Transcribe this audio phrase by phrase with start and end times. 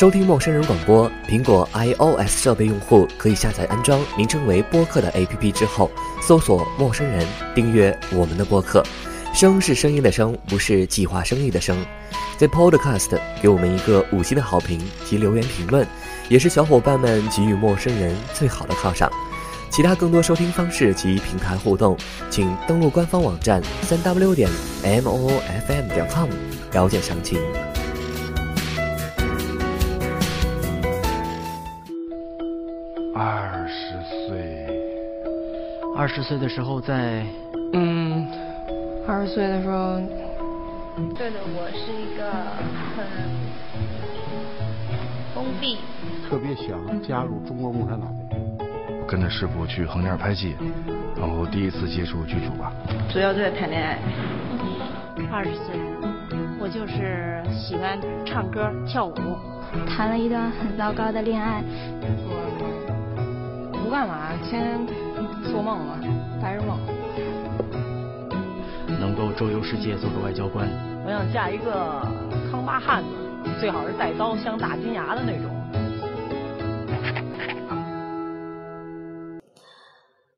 [0.00, 5.90] 收听陌生人广播，苹果 iOS 设备用户可以下载安装名称为播客的 APP 之后，
[6.22, 8.82] 搜索“陌生人”，订阅我们的播客。
[9.34, 11.76] 声是声音的声，不是计划生育的生。
[12.38, 15.86] 在 Podcast 给我们一个五星的好评及留言评论，
[16.30, 19.12] 也是小伙伴们给予陌生人最好的犒赏。
[19.68, 21.94] 其他更多收听方式及平台互动，
[22.30, 24.48] 请登录官方网站三 w 点
[24.82, 26.26] m o o f m 点 com
[26.72, 27.38] 了解详情。
[36.00, 37.22] 二十岁的时候在，
[37.74, 38.26] 嗯，
[39.06, 40.00] 二十岁的时候，
[41.14, 42.32] 对的，我是一个
[42.96, 43.04] 很
[45.34, 45.76] 封闭，
[46.26, 48.08] 特别想加入中国共产党。
[49.06, 50.56] 跟着师傅去横店拍戏，
[51.18, 52.72] 然后第一次接触剧组吧。
[53.12, 53.98] 主要就在谈恋爱。
[55.30, 55.76] 二十岁，
[56.58, 59.12] 我就是喜欢唱歌跳舞，
[59.86, 61.62] 谈了一段很糟糕的恋爱。
[63.70, 64.96] 我不干嘛，天天
[65.50, 65.98] 做梦了，
[66.40, 66.78] 白日梦。
[69.00, 70.68] 能够周游世界，做个外交官。
[71.04, 72.00] 我想嫁一个
[72.50, 73.10] 康巴汉子，
[73.58, 75.50] 最好是带刀镶大金牙的那种。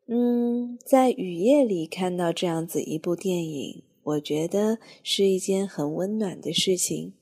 [0.08, 7.12] 嗯，在雨夜里看到这样子一部电影，我觉得是一件很温暖的事情。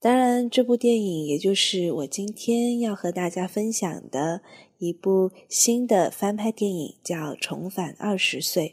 [0.00, 4.42] 当然，这部电影也就是我今天要和大家分享的
[4.84, 8.68] 一部新的翻拍电影，叫《重返二十岁》。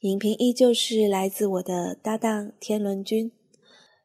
[0.00, 3.32] 影评依旧是来自我的搭档天伦君，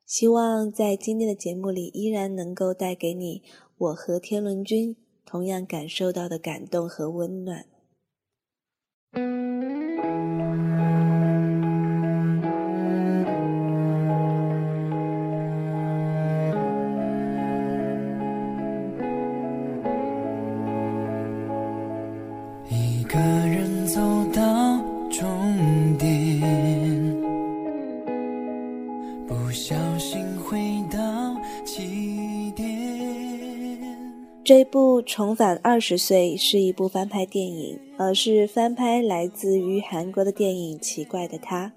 [0.06, 3.44] 希望在今天的节目里依然能够带给你
[3.78, 4.95] 我和天伦君。
[5.28, 7.66] 同样感受到的感动和温暖。
[35.15, 41.67] 重返二十岁》是一部翻拍电影，而是翻拍来自于韩国的电影《奇怪的他》。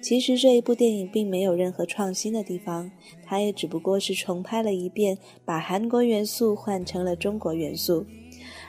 [0.00, 2.92] 其实这一部电影并没有任何创新的地方，
[3.26, 8.06] 它也只不过是重拍了一遍，把韩国元素换成了中国元素，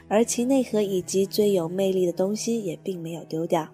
[0.08, 3.70] 而其内核以及最有魅力的东西也并没有丢掉。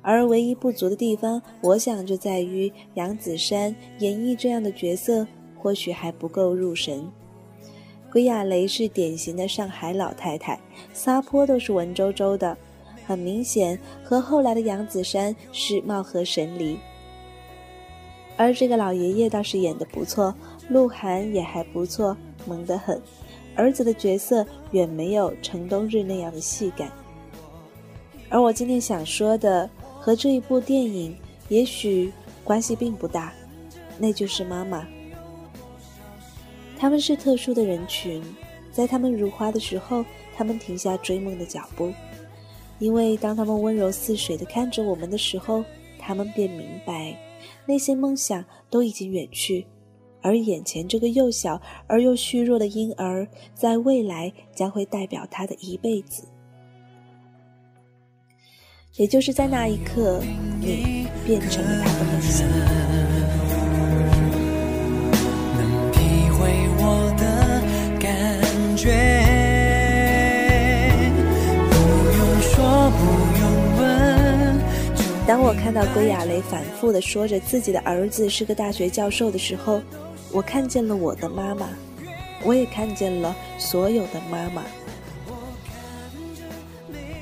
[0.00, 7.06] 而唯一不足的地方，我想就在于杨子姗演绎这样的角色，或许还不够入神。
[8.16, 10.58] 归亚蕾是典型的上海老太太，
[10.94, 12.56] 撒泼都是文绉绉的，
[13.06, 16.78] 很明显和后来的杨子姗是貌合神离。
[18.38, 20.34] 而这个老爷爷倒是演得不错，
[20.70, 22.16] 鹿晗也还不错，
[22.46, 22.98] 萌得很。
[23.54, 26.90] 儿子的角色远没有陈冬日那样的戏感。
[28.30, 29.68] 而我今天想说的
[30.00, 31.14] 和这一部电影
[31.50, 32.10] 也许
[32.42, 33.30] 关系并不大，
[33.98, 34.86] 那就是妈妈。
[36.78, 38.22] 他们是特殊的人群，
[38.70, 40.04] 在他们如花的时候，
[40.36, 41.92] 他们停下追梦的脚步，
[42.78, 45.64] 因为当他们温柔似水地看着我们的时候，
[45.98, 47.16] 他们便明白，
[47.66, 49.66] 那些梦想都已经远去，
[50.20, 56.28] 而眼前这个幼小而又虚弱的婴儿，在未来将会代表他的一辈子。
[58.96, 60.22] 也就是在那一刻，
[60.60, 62.85] 你变成了他的梦想。
[75.26, 79.82] 当我看到归亚蕾反复的说着自己的儿子是个大学教授的时候，
[80.30, 81.68] 我看见了我的妈妈，
[82.44, 84.62] 我也看见了所有的妈妈。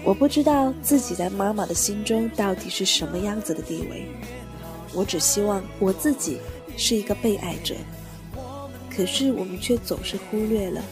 [0.05, 4.07] 我不知道自己在妈妈的心中到底是什么样子的地位，
[4.93, 6.39] 我只希望我自己
[6.77, 7.75] 是一个被爱者。
[8.95, 10.83] 可是我们却总是忽略了，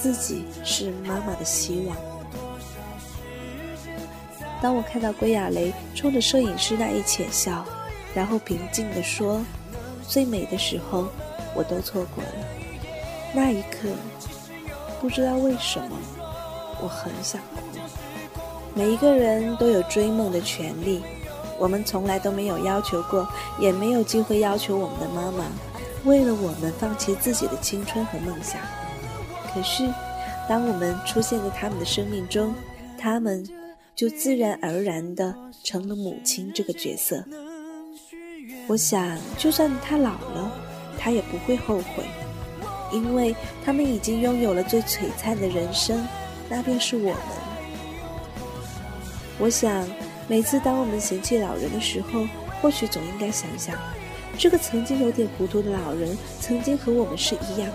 [0.00, 1.96] 自己是妈妈的希望。
[4.62, 7.64] 当我看到归亚蕾冲着摄影师那一浅笑，
[8.14, 9.42] 然后平静地说
[10.08, 11.06] ：“最美的时候，
[11.54, 12.30] 我都错过了。”
[13.34, 13.88] 那一刻，
[15.00, 15.96] 不知道为什么，
[16.82, 17.78] 我很想哭。
[18.74, 21.02] 每一个人都有追梦的权利，
[21.58, 25.44] 我们从来都没有要求过，也没有机会要求我们的妈妈
[26.04, 28.60] 为了我们放弃自己的青春和梦想。
[29.54, 29.88] 可是，
[30.48, 32.54] 当我们出现在他们的生命中，
[32.98, 33.44] 他们。
[33.96, 37.22] 就自然而然的成了母亲这个角色。
[38.66, 40.50] 我想，就算他老了，
[40.98, 42.04] 他也不会后悔，
[42.90, 46.02] 因为他们已经拥有了最璀璨的人生，
[46.48, 47.16] 那便是我们。
[49.38, 49.86] 我想，
[50.28, 52.26] 每次当我们嫌弃老人的时候，
[52.62, 53.76] 或许总应该想想，
[54.38, 57.70] 这个曾经有点糊涂的老人，曾经和我们是一样。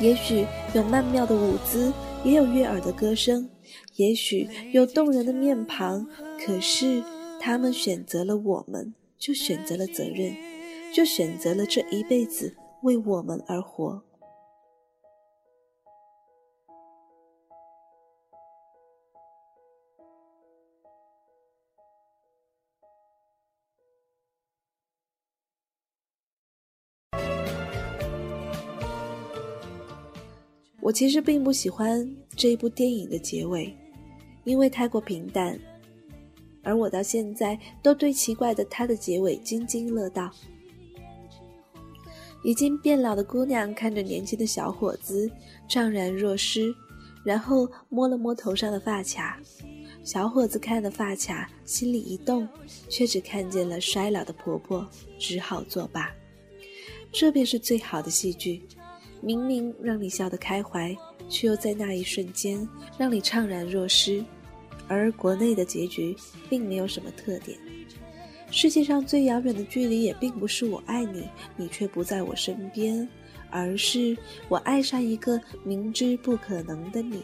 [0.00, 1.92] 也许有曼妙的舞姿，
[2.24, 3.48] 也有悦耳的歌声，
[3.96, 6.06] 也许有动人的面庞，
[6.44, 7.02] 可是
[7.40, 10.34] 他们选择了我们，就选择了责任，
[10.92, 14.02] 就选择了这一辈子为我们而活。
[30.92, 32.06] 我其实并不喜欢
[32.36, 33.74] 这一部电影的结尾，
[34.44, 35.58] 因为太过平淡，
[36.62, 40.30] 而我到现在都对奇怪的它的结尾津津乐道。
[42.44, 45.30] 已经变老的姑娘看着年轻的小伙子，
[45.66, 46.74] 怅然若失，
[47.24, 49.40] 然后摸了摸头上的发卡。
[50.04, 52.46] 小伙子看了发卡，心里一动，
[52.90, 54.86] 却只看见了衰老的婆婆，
[55.18, 56.12] 只好作罢。
[57.10, 58.60] 这便是最好的戏剧。
[59.22, 60.94] 明明让你笑得开怀，
[61.28, 64.22] 却又在那一瞬间让你怅然若失。
[64.88, 66.14] 而国内的结局
[66.50, 67.56] 并没有什么特点。
[68.50, 71.26] 世界上最遥远的距离也并不是我爱你，
[71.56, 73.08] 你却不在我身边，
[73.48, 74.14] 而是
[74.48, 77.22] 我爱上一个明知不可能的你。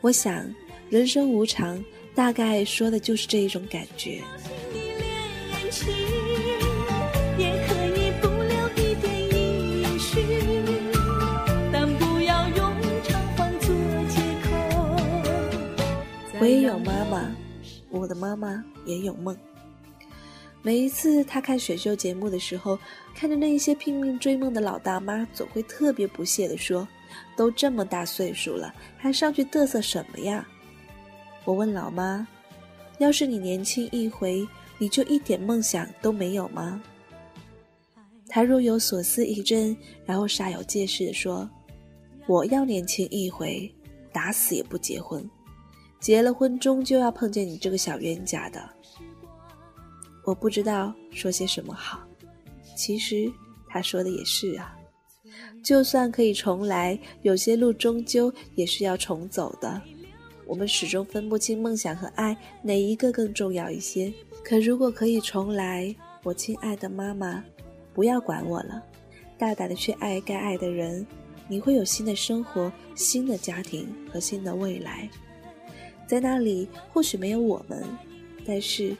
[0.00, 0.52] 我想，
[0.90, 1.84] 人生无常，
[2.14, 4.20] 大概说的就是这一种感觉。
[16.48, 17.30] 也有妈妈，
[17.90, 19.36] 我的妈妈也有梦。
[20.62, 22.78] 每一次她看选秀节目的时候，
[23.14, 26.88] 看着那一些拼命追梦的老大妈，总会特别不屑地说
[27.36, 30.48] ：“都这么大岁数了，还上去嘚瑟什么呀？”
[31.44, 32.26] 我问老妈
[32.96, 34.48] ：“要是你年轻一回，
[34.78, 36.82] 你就一点梦想都没有吗？”
[38.26, 41.48] 她若有所思一阵，然后煞有介事地说
[42.26, 43.70] ：“我要年轻一回，
[44.12, 45.22] 打死也不结婚。”
[46.00, 48.62] 结了婚，终究要碰见你这个小冤家的。
[50.24, 52.00] 我不知道说些什么好。
[52.76, 53.30] 其实
[53.68, 54.76] 他说的也是啊，
[55.64, 59.80] 就算可以重来，有些路终究也是要重走的。
[60.46, 64.12] 我们始终分不清梦想和爱哪一个更重要一些。
[64.44, 67.44] 可如果可以重来，我亲爱的妈妈，
[67.92, 68.82] 不要管我了，
[69.36, 71.06] 大胆的去爱该爱的人，
[71.48, 75.10] 你会有新的生活、新的家庭和新的未来。
[76.08, 77.84] 在那里或许没有我们，
[78.46, 78.96] 但是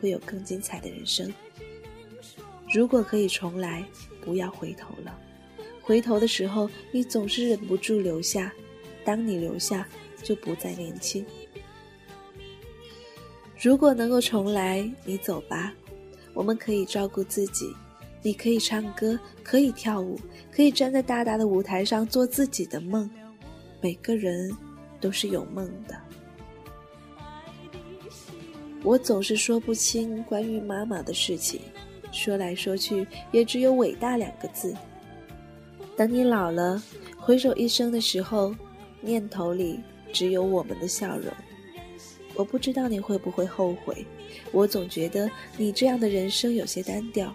[0.00, 1.30] 会有更精彩的人生。
[2.72, 3.84] 如果可以重来，
[4.24, 5.18] 不要回头了。
[5.82, 8.52] 回头的时候，你总是忍不住留下。
[9.04, 9.88] 当你留下，
[10.22, 11.26] 就不再年轻。
[13.60, 15.74] 如果能够重来，你走吧。
[16.32, 17.74] 我们可以照顾自己，
[18.22, 20.16] 你可以唱歌，可以跳舞，
[20.52, 23.10] 可以站在大大的舞台上做自己的梦。
[23.80, 24.56] 每个人
[25.00, 25.98] 都是有梦的。
[28.82, 31.60] 我总是说不清关于妈妈的事情，
[32.12, 34.74] 说来说去也只有伟大两个字。
[35.96, 36.82] 等你老了，
[37.18, 38.54] 回首一生的时候，
[39.02, 39.78] 念头里
[40.14, 41.30] 只有我们的笑容。
[42.34, 44.06] 我不知道你会不会后悔，
[44.50, 47.34] 我总觉得你这样的人生有些单调。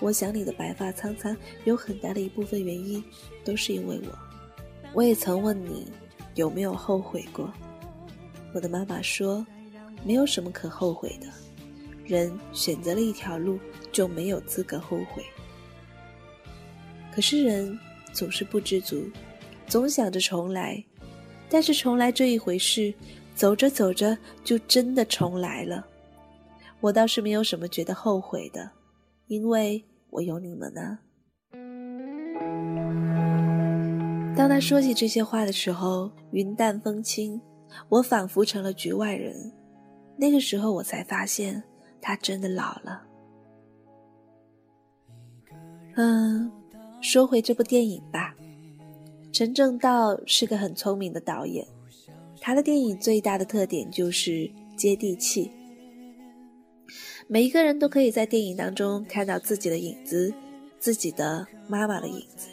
[0.00, 3.02] 我想你的白发苍苍，有很大的一部分原因
[3.44, 4.18] 都是因为我。
[4.92, 5.86] 我也曾问你
[6.34, 7.52] 有没有后悔过，
[8.52, 9.46] 我的妈妈说。
[10.04, 11.26] 没有什么可后悔的，
[12.04, 13.58] 人选择了一条路，
[13.90, 15.22] 就没有资格后悔。
[17.14, 17.78] 可是人
[18.12, 19.08] 总是不知足，
[19.66, 20.82] 总想着重来，
[21.48, 22.92] 但是重来这一回事，
[23.34, 25.86] 走着走着就真的重来了。
[26.80, 28.70] 我倒是没有什么觉得后悔的，
[29.28, 30.98] 因为我有你们呢。
[34.34, 37.40] 当他说起这些话的时候，云淡风轻，
[37.88, 39.52] 我仿佛成了局外人。
[40.22, 41.60] 那个时候，我才发现
[42.00, 43.02] 他真的老了。
[45.96, 46.48] 嗯，
[47.00, 48.32] 说回这部电影吧。
[49.32, 51.66] 陈正道是个很聪明的导演，
[52.40, 55.50] 他的电影最大的特点就是接地气。
[57.26, 60.32] 每一个人都可以在电影当中看到自己的影子，
[60.78, 62.46] 自己的妈妈的影子。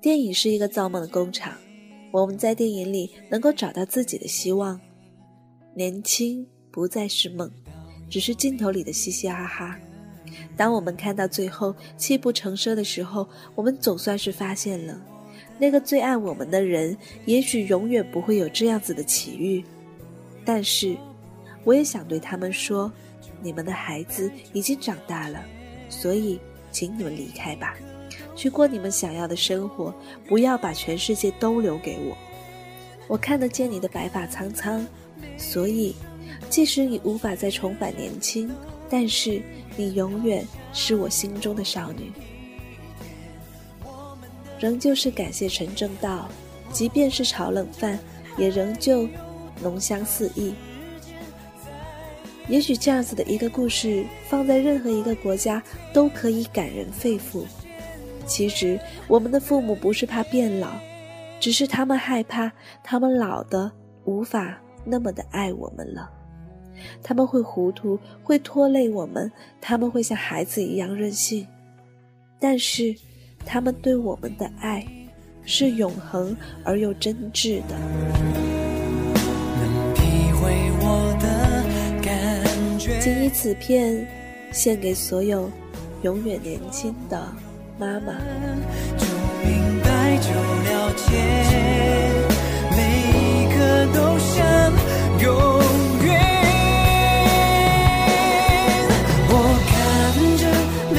[0.00, 1.52] 电影是一个造梦的工厂，
[2.10, 4.80] 我们在电影里能够找到自己的希望。
[5.74, 7.50] 年轻不再是梦，
[8.10, 9.78] 只是镜头里的嘻嘻哈哈。
[10.56, 15.00] 当我们看到最后泣不成声的时候，我们总算是发现了，
[15.58, 19.64] 那个最爱我们的人，也许永远不会有这样子的奇遇。
[20.44, 20.96] 但是，
[21.64, 22.90] 我也想对他们说，
[23.40, 25.42] 你们的孩子已经长大了，
[25.88, 27.76] 所以，请你们离开吧，
[28.34, 29.94] 去过你们想要的生活，
[30.26, 32.16] 不要把全世界都留给我。
[33.08, 34.86] 我看得见你的白发苍苍，
[35.36, 35.96] 所以，
[36.48, 38.50] 即使你无法再重返年轻，
[38.88, 39.42] 但是
[39.76, 42.12] 你永远是我心中的少女。
[44.58, 46.28] 仍旧是感谢陈正道，
[46.70, 47.98] 即便是炒冷饭，
[48.36, 49.08] 也仍旧
[49.62, 50.52] 浓香四溢。
[52.48, 55.62] 也许这样子的一个故事，放在任何一个国家
[55.92, 57.44] 都可以感人肺腑。
[58.26, 60.68] 其实，我们的父母不是怕变老。
[61.40, 62.52] 只是他们害怕，
[62.82, 63.70] 他们老的
[64.04, 66.10] 无法那么的爱我们了。
[67.02, 69.30] 他们会糊涂，会拖累我们，
[69.60, 71.46] 他们会像孩子一样任性。
[72.38, 72.94] 但是，
[73.44, 74.86] 他们对我们的爱
[75.44, 77.76] 是永恒而又真挚的。
[83.00, 84.06] 仅以此片，
[84.52, 85.50] 献给所有
[86.02, 87.20] 永远年轻的
[87.78, 88.14] 妈妈。
[90.20, 91.12] 就了解，
[92.72, 92.78] 每
[93.14, 93.58] 一刻
[93.94, 94.36] 都像
[95.22, 95.26] 永
[96.04, 96.08] 远。
[99.30, 99.32] 我
[99.68, 99.72] 看
[100.36, 100.42] 着
[100.92, 100.98] 雷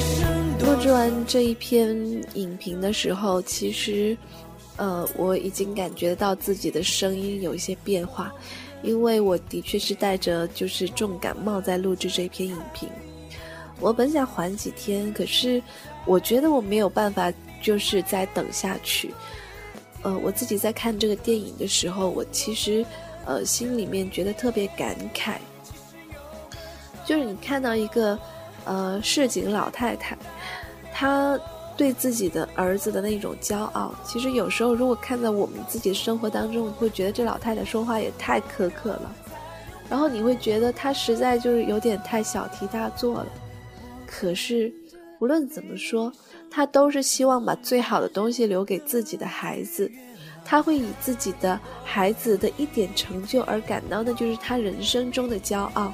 [0.00, 0.14] 声。
[0.60, 1.94] 录制完这一篇
[2.34, 4.16] 影评的时候，其实，
[4.76, 8.32] 呃，我已经感觉到自己的声音有一些变化，
[8.82, 12.88] 因为我的确是带着就是重感冒在录制这篇影评。
[13.78, 15.62] 我本想缓几天，可是
[16.06, 17.30] 我觉得我没有办法。
[17.64, 19.14] 就是在等下去，
[20.02, 22.84] 呃，我自己在看这个电影的时候，我其实，
[23.24, 25.36] 呃，心里面觉得特别感慨。
[27.06, 28.18] 就是你看到一个，
[28.66, 30.14] 呃，市井老太太，
[30.92, 31.40] 她
[31.74, 39.10] 对自己的儿子的那种骄傲，其实有时候如果看在我们自己生活当中，你会觉得这老太太说话也太苛刻了，
[39.88, 43.26] 然后你会觉得她实在就是有点太小题大做了。
[44.06, 44.70] 可是
[45.18, 46.12] 无论怎么说。
[46.54, 49.90] 他都是希望把最好的东西留给自己的孩子，
[50.44, 55.92] 他会以自己的孩子的一点成就而感到，那就是他人生中的骄傲。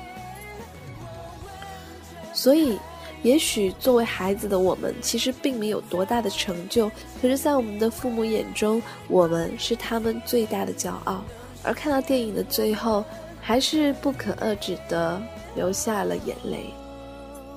[2.34, 2.78] 所以，
[3.22, 6.90] 也许作为孩子的我们，其实并没有多大的成就，
[7.22, 11.24] 可是，在我们的父母眼中，我们是他们最大的骄傲。
[11.62, 13.02] 而看到电影的最后，
[13.40, 15.20] 还是不可遏制的
[15.54, 16.66] 流下了眼泪。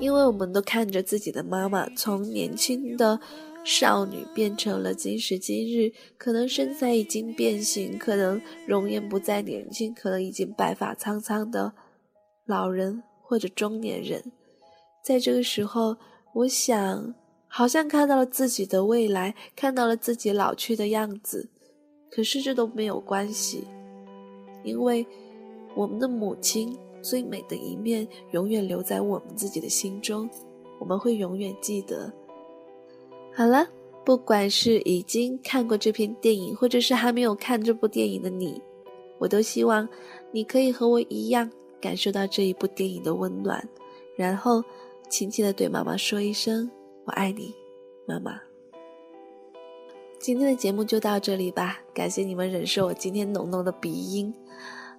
[0.03, 3.17] 因为我们都看着自己的妈妈从年轻的
[3.63, 11.71] 少女变成了今时今日，可能身材已经变形，可能容颜不再年轻，可能已经白发苍苍的
[12.45, 14.21] 老人或者中年人。
[15.01, 15.95] 在这个时候，
[16.33, 17.15] 我想，
[17.47, 21.49] 好像看到了自己的未来，看到了自己老去的样子。
[22.11, 23.63] 可是这都没有关系，
[24.65, 25.07] 因为
[25.77, 26.77] 我们的母亲。
[27.03, 30.27] 最美的一面永远留在我们自己的心中，
[30.79, 32.11] 我们会永远记得。
[33.35, 33.67] 好了，
[34.05, 38.61] 不管是已经看过这篇电影，或者是还没有看这部电影的你，
[39.19, 39.87] 我都希望
[40.31, 43.67] 你可以和我一样感受到这一部电影的温暖，
[44.15, 44.63] 然后
[45.09, 46.69] 轻轻的对妈妈说一声
[47.05, 47.53] “我爱你，
[48.07, 48.39] 妈妈”。
[50.19, 54.33] 今天的节目就到这里吧，感谢你们忍受我今天浓浓的鼻音。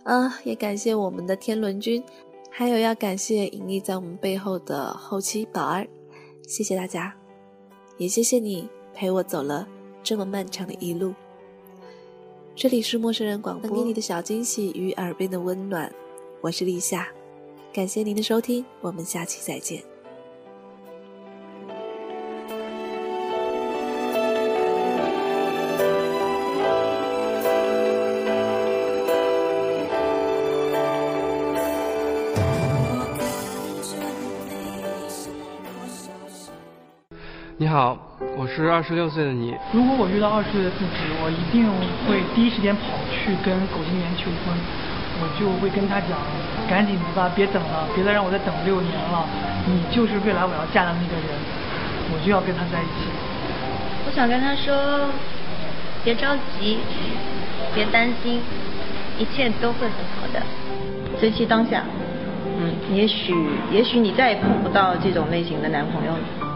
[0.04, 2.04] 啊，也感谢我们的天伦君，
[2.50, 5.88] 还有要感谢隐匿在我们背后的后期宝儿，
[6.46, 7.14] 谢谢大家，
[7.96, 9.66] 也谢谢你陪我走了
[10.02, 11.14] 这么漫长的一路。
[12.54, 15.90] 这里是陌生人广播，给你的小惊喜与耳边的温暖，
[16.42, 17.08] 我是立夏，
[17.72, 19.93] 感谢您的收听，我们下期再见。
[38.44, 39.56] 我是二十六岁的你。
[39.72, 41.64] 如果我遇到二十岁的自己，我一定
[42.04, 44.52] 会第一时间跑去跟苟金元求婚，
[45.16, 46.12] 我就会跟他讲，
[46.68, 49.24] 赶紧的吧，别等了，别再让我再等六年了，
[49.64, 51.32] 你就是未来我要嫁的那个人，
[52.12, 53.08] 我就要跟他在一起。
[54.04, 55.08] 我想跟他说，
[56.04, 56.84] 别着急，
[57.74, 58.42] 别担心，
[59.16, 60.44] 一切都会很好的，
[61.18, 61.80] 珍惜当下。
[62.60, 63.32] 嗯，也许
[63.72, 66.53] 也许你再也碰不到这种类型的男朋友了。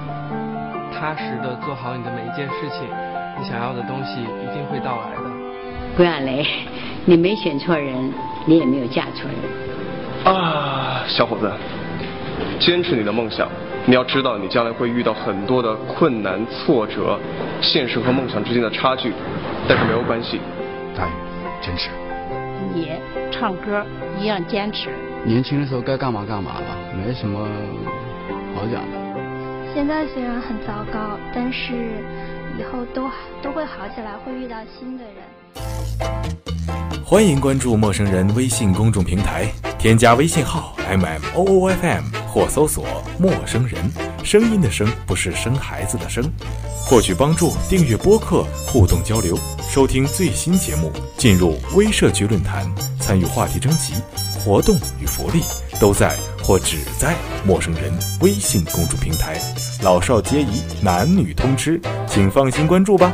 [0.99, 2.89] 踏实的做好你的每一件事情，
[3.39, 5.31] 你想要的东西一定会到来的。
[5.97, 6.45] 郭亚雷，
[7.05, 8.13] 你没选错人，
[8.47, 10.35] 你也没有嫁错人。
[10.35, 11.49] 啊，小伙子，
[12.59, 13.49] 坚持你的梦想，
[13.87, 17.17] 你要知道，你将来会遇到很多的困难、挫折，
[17.61, 19.13] 现实和梦想之间的差距，
[19.69, 20.41] 但是没有关系。
[20.97, 21.13] 大宇，
[21.63, 21.91] 坚持。
[22.75, 22.91] 你
[23.31, 23.85] 唱歌
[24.21, 24.91] 一样坚持。
[25.25, 27.47] 年轻的时候该干嘛干嘛吧，没什么
[28.57, 28.98] 好讲的。
[29.79, 32.03] 现在虽然很糟糕，但是
[32.59, 33.09] 以后都
[33.41, 35.23] 都会好起来，会遇到新的人。
[37.05, 39.47] 欢迎关注陌生人微信公众平台，
[39.79, 42.85] 添加微信号 m m o o f m 或搜索
[43.21, 43.81] “陌生人”，
[44.25, 46.25] 声音的声不是生孩子的生。
[46.85, 49.39] 获取帮助，订阅播客，互动交流，
[49.71, 52.67] 收听最新节目，进入微社区论坛，
[52.99, 53.95] 参与话题征集，
[54.41, 55.45] 活动与福利
[55.79, 57.15] 都在或只在
[57.47, 59.39] 陌生人微信公众平台，
[59.81, 63.13] 老少皆宜，男女通吃，请放心关注吧。